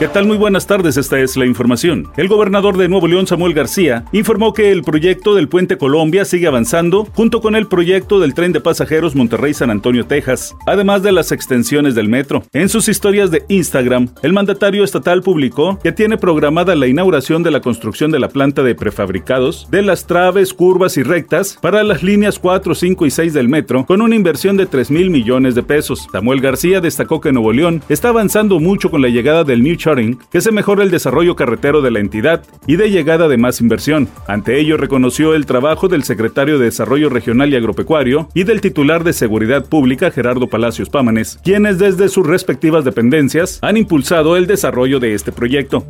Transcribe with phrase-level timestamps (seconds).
[0.00, 0.26] ¿Qué tal?
[0.26, 2.08] Muy buenas tardes, esta es la información.
[2.16, 6.46] El gobernador de Nuevo León, Samuel García, informó que el proyecto del Puente Colombia sigue
[6.46, 11.32] avanzando junto con el proyecto del tren de pasajeros Monterrey-San Antonio, Texas, además de las
[11.32, 12.44] extensiones del metro.
[12.54, 17.50] En sus historias de Instagram, el mandatario estatal publicó que tiene programada la inauguración de
[17.50, 22.02] la construcción de la planta de prefabricados de las traves, curvas y rectas para las
[22.02, 25.62] líneas 4, 5 y 6 del metro con una inversión de 3 mil millones de
[25.62, 26.08] pesos.
[26.10, 29.76] Samuel García destacó que Nuevo León está avanzando mucho con la llegada del New
[30.30, 34.08] que se mejora el desarrollo carretero de la entidad y de llegada de más inversión.
[34.26, 39.04] Ante ello reconoció el trabajo del secretario de Desarrollo Regional y Agropecuario y del titular
[39.04, 45.00] de Seguridad Pública Gerardo Palacios Pámanes, quienes desde sus respectivas dependencias han impulsado el desarrollo
[45.00, 45.84] de este proyecto.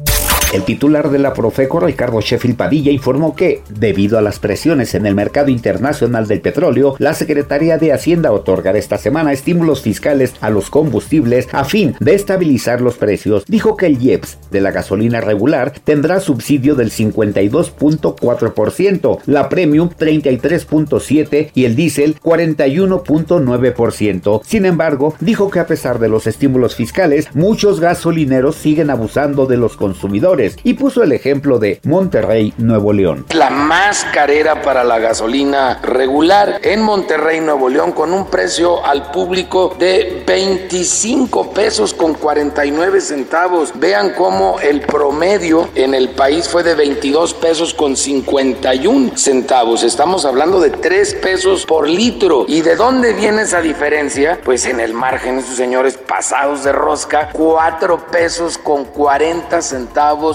[0.52, 5.06] El titular de la Profeco, Ricardo Sheffield Padilla, informó que, debido a las presiones en
[5.06, 10.50] el mercado internacional del petróleo, la Secretaría de Hacienda otorgará esta semana estímulos fiscales a
[10.50, 13.44] los combustibles a fin de estabilizar los precios.
[13.46, 21.50] Dijo que el IEPS de la gasolina regular tendrá subsidio del 52.4%, la Premium 33.7%
[21.54, 24.40] y el diésel 41.9%.
[24.44, 29.56] Sin embargo, dijo que a pesar de los estímulos fiscales, muchos gasolineros siguen abusando de
[29.56, 33.26] los consumidores y puso el ejemplo de Monterrey, Nuevo León.
[33.34, 39.10] La más carera para la gasolina regular en Monterrey, Nuevo León, con un precio al
[39.10, 43.72] público de 25 pesos con 49 centavos.
[43.74, 49.82] Vean cómo el promedio en el país fue de 22 pesos con 51 centavos.
[49.82, 52.44] Estamos hablando de 3 pesos por litro.
[52.48, 54.40] ¿Y de dónde viene esa diferencia?
[54.44, 59.62] Pues en el margen, esos señores pasados de rosca, 4 pesos con 40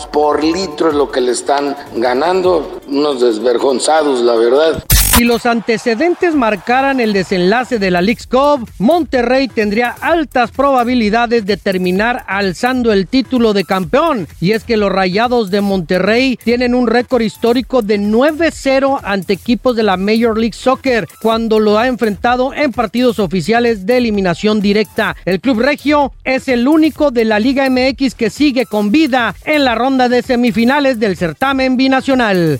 [0.05, 2.79] por litro es lo que le están ganando.
[2.87, 4.83] Unos desvergonzados, la verdad.
[5.15, 11.55] Si los antecedentes marcaran el desenlace de la League's Cup, Monterrey tendría altas probabilidades de
[11.55, 14.27] terminar alzando el título de campeón.
[14.41, 19.77] Y es que los Rayados de Monterrey tienen un récord histórico de 9-0 ante equipos
[19.77, 25.15] de la Major League Soccer cuando lo ha enfrentado en partidos oficiales de eliminación directa.
[25.23, 29.63] El Club Regio es el único de la Liga MX que sigue con vida en
[29.63, 32.59] la ronda de semifinales del certamen binacional.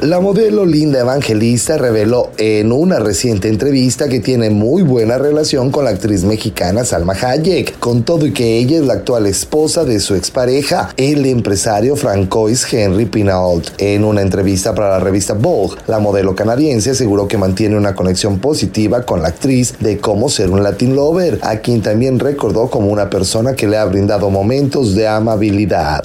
[0.00, 5.84] La modelo Linda Evangelista reveló en una reciente entrevista que tiene muy buena relación con
[5.84, 10.00] la actriz mexicana Salma Hayek, con todo y que ella es la actual esposa de
[10.00, 13.70] su expareja, el empresario francois Henry Pinault.
[13.78, 18.40] En una entrevista para la revista Vogue, la modelo canadiense aseguró que mantiene una conexión
[18.40, 22.88] positiva con la actriz de cómo ser un Latin lover, a quien también recordó como
[22.88, 26.04] una persona que le ha brindado momentos de amabilidad.